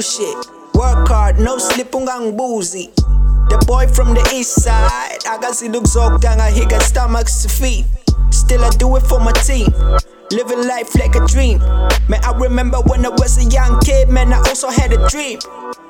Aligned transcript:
shit. 0.00 0.36
Work 0.74 1.08
hard, 1.08 1.38
no 1.40 1.58
slip 1.58 1.94
on 1.94 2.36
boozy. 2.36 2.90
The 3.48 3.62
boy 3.66 3.86
from 3.88 4.14
the 4.14 4.30
east 4.34 4.62
side. 4.62 5.18
Akazidi 5.24 5.78
ukuzokta 5.78 6.36
ngahiga 6.36 6.80
stomachs 6.80 7.42
to 7.42 7.48
feet. 7.48 7.97
Still 8.30 8.64
I 8.64 8.70
do 8.70 8.96
it 8.96 9.02
for 9.02 9.20
my 9.20 9.32
team. 9.32 9.68
Living 10.30 10.68
life 10.68 10.94
like 10.94 11.14
a 11.14 11.26
dream. 11.26 11.58
Man, 12.08 12.20
I 12.22 12.32
remember 12.36 12.78
when 12.82 13.04
I 13.06 13.08
was 13.08 13.38
a 13.38 13.48
young 13.48 13.80
kid, 13.80 14.08
man, 14.10 14.32
I 14.32 14.38
also 14.38 14.68
had 14.68 14.92
a 14.92 15.08
dream. 15.08 15.38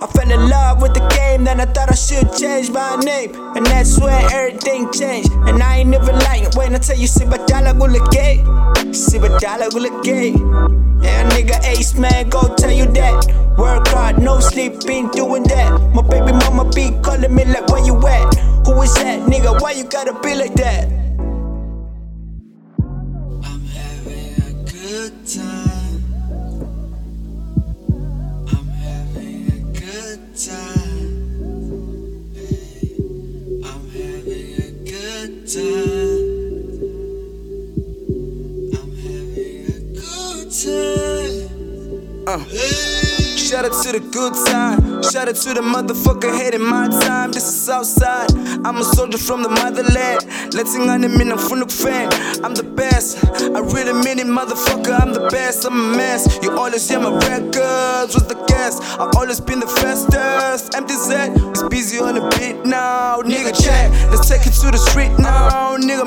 I 0.00 0.06
fell 0.06 0.30
in 0.30 0.48
love 0.48 0.80
with 0.80 0.94
the 0.94 1.00
game, 1.08 1.44
then 1.44 1.60
I 1.60 1.64
thought 1.64 1.90
I 1.90 1.94
should 1.94 2.32
change 2.38 2.70
my 2.70 2.96
name. 2.96 3.34
And 3.56 3.66
that's 3.66 3.98
where 3.98 4.26
everything 4.32 4.92
changed. 4.92 5.32
And 5.32 5.60
I 5.60 5.78
ain't 5.78 5.88
never 5.90 6.12
lying 6.12 6.46
when 6.54 6.74
I 6.74 6.78
tell 6.78 6.96
you, 6.96 7.08
Sibadala 7.08 7.74
gulagay. 7.74 8.44
Sibadala 8.94 9.68
gulagay. 9.70 10.78
Yeah, 11.02 11.28
nigga 11.30 11.64
ace, 11.64 11.94
man, 11.94 12.28
go 12.28 12.54
tell 12.54 12.70
you 12.70 12.86
that. 12.92 13.26
Work 13.58 13.88
hard, 13.88 14.22
no 14.22 14.38
sleep, 14.38 14.86
been 14.86 15.08
doing 15.08 15.42
that. 15.44 15.80
My 15.92 16.02
baby 16.02 16.32
mama 16.32 16.70
be 16.70 16.90
calling 17.02 17.34
me 17.34 17.44
like, 17.44 17.66
where 17.68 17.84
you 17.84 17.96
at? 18.06 18.34
Who 18.66 18.80
is 18.82 18.94
that, 18.94 19.28
nigga? 19.28 19.60
Why 19.60 19.72
you 19.72 19.84
gotta 19.84 20.12
be 20.20 20.36
like 20.36 20.54
that? 20.54 21.07
Uh. 42.30 42.44
Shout 43.48 43.64
out 43.64 43.72
to 43.82 43.92
the 43.92 44.00
good 44.12 44.36
side. 44.36 44.76
Shout 45.02 45.28
out 45.28 45.36
to 45.36 45.54
the 45.54 45.62
motherfucker 45.62 46.36
hating 46.36 46.60
my 46.60 46.86
time. 46.86 47.32
This 47.32 47.48
is 47.48 47.66
outside. 47.70 48.30
I'm 48.66 48.76
a 48.76 48.84
soldier 48.84 49.16
from 49.16 49.42
the 49.42 49.48
motherland. 49.48 50.28
Let's 50.52 50.74
sing 50.74 50.90
on 50.90 51.02
him 51.02 51.18
in 51.18 51.30
a 51.32 51.36
funuk 51.36 51.72
fan. 51.72 52.12
I'm 52.44 52.54
the 52.54 52.64
best. 52.64 53.24
I 53.24 53.60
really 53.60 53.94
mean 54.04 54.18
it, 54.18 54.26
motherfucker. 54.26 55.00
I'm 55.00 55.14
the 55.14 55.28
best. 55.30 55.64
I'm 55.64 55.72
a 55.72 55.96
mess. 55.96 56.38
You 56.42 56.52
always 56.52 56.86
hear 56.86 57.00
my 57.00 57.16
records 57.16 58.14
with 58.14 58.28
the 58.28 58.36
guest. 58.46 58.82
I 59.00 59.08
always 59.16 59.40
been 59.40 59.60
the 59.60 59.66
fastest. 59.66 60.72
MTZ 60.72 61.56
is 61.56 61.62
busy 61.70 61.98
on 61.98 62.16
the 62.16 62.28
beat 62.36 62.66
now. 62.66 63.22
Nigga, 63.22 63.56
check. 63.56 63.88
Let's 64.10 64.28
take 64.28 64.44
it 64.44 64.52
to 64.60 64.70
the 64.70 64.76
street 64.76 65.16
now. 65.18 65.78
Nigga, 65.78 66.04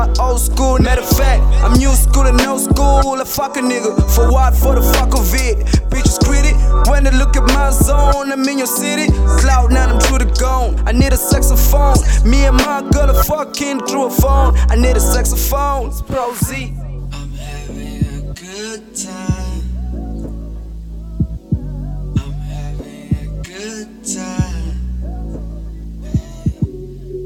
about 0.00 0.18
old 0.18 0.40
school. 0.40 0.78
Matter 0.78 1.02
of 1.02 1.08
fact, 1.08 1.42
I'm 1.64 1.74
new 1.74 1.94
school 1.94 2.26
and 2.26 2.36
no 2.38 2.58
school. 2.58 3.20
A 3.20 3.24
fuck 3.24 3.56
a 3.56 3.60
nigga. 3.60 3.96
For 4.14 4.30
what? 4.30 4.54
For 4.54 4.74
the 4.74 4.82
fuck 4.82 5.14
of 5.14 5.34
it. 5.34 5.58
Bitches 5.90 6.18
greedy 6.24 6.54
when 6.90 7.04
they 7.04 7.10
look 7.10 7.36
at 7.36 7.44
my 7.54 7.70
zone. 7.70 8.32
I'm 8.32 8.48
in 8.48 8.58
your 8.58 8.66
city. 8.66 9.12
Cloud 9.40 9.72
nine, 9.72 9.90
I'm 9.90 10.00
true 10.00 10.18
to 10.18 10.26
gone. 10.40 10.76
I 10.86 10.92
need 10.92 11.12
a 11.12 11.16
saxophone. 11.16 11.98
Me 12.28 12.46
and 12.46 12.56
my 12.56 12.82
girl 12.92 13.10
are 13.10 13.24
fucking 13.24 13.80
through 13.86 14.06
a 14.06 14.10
phone. 14.10 14.56
I 14.68 14.76
need 14.76 14.96
a 14.96 15.00
saxophone. 15.00 15.88
It's 15.88 16.02
Pro 16.02 16.34
Zee. 16.34 16.74
I'm 17.12 17.30
having 17.32 18.30
a 18.30 18.34
good 18.34 18.96
time. 18.96 19.60
I'm 22.18 22.32
having 22.54 23.12
a 23.20 23.42
good 23.42 24.04
time. 24.04 24.78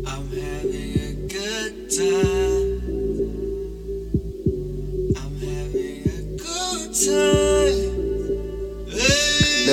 I'm 0.07 0.29
having 0.29 0.97
a 0.99 1.29
good 1.29 1.91
time. 1.91 2.44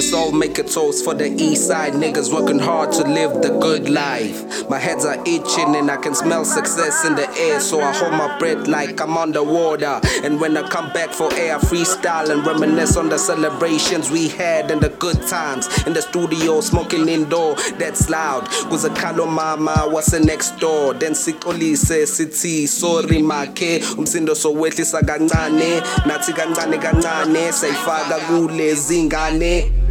Let's 0.01 0.13
all 0.13 0.31
make 0.31 0.57
a 0.57 0.63
toast 0.63 1.05
for 1.05 1.13
the 1.13 1.27
east 1.27 1.67
side 1.67 1.93
niggas 1.93 2.33
working 2.33 2.57
hard 2.57 2.91
to 2.93 3.03
live 3.03 3.43
the 3.43 3.55
good 3.59 3.87
life. 3.87 4.67
My 4.67 4.79
heads 4.79 5.05
are 5.05 5.21
itching 5.27 5.75
and 5.75 5.91
I 5.91 5.97
can 5.97 6.15
smell 6.15 6.43
success 6.43 7.05
in 7.05 7.13
the 7.13 7.29
air, 7.37 7.59
so 7.59 7.79
I 7.79 7.93
hold 7.93 8.13
my 8.13 8.35
breath 8.39 8.67
like 8.67 8.99
I'm 8.99 9.15
underwater. 9.15 10.01
And 10.23 10.41
when 10.41 10.57
I 10.57 10.67
come 10.67 10.91
back 10.91 11.11
for 11.11 11.31
air, 11.35 11.55
I 11.55 11.59
freestyle 11.59 12.31
and 12.31 12.43
reminisce 12.43 12.97
on 12.97 13.09
the 13.09 13.19
celebrations 13.19 14.09
we 14.09 14.29
had 14.29 14.71
and 14.71 14.81
the 14.81 14.89
good 14.89 15.21
times 15.27 15.67
in 15.85 15.93
the 15.93 16.01
studio, 16.01 16.61
smoking 16.61 17.07
indoor. 17.07 17.53
That's 17.77 18.09
loud. 18.09 18.49
Kalo 18.95 19.27
mama 19.27 19.83
was 19.85 20.11
next 20.19 20.57
door. 20.57 20.95
Then 20.95 21.11
sikolise 21.11 22.07
sithi 22.07 22.67
sorry 22.67 23.21
make 23.21 23.83
umsindo 23.97 24.33
sowehlisa 24.33 25.01
kancane 25.01 25.79
nathi 26.07 26.33
kancane 26.33 26.81
kancane 26.81 27.53
sayifaka 27.53 28.19
kulezi 28.25 29.03
ngane 29.03 29.90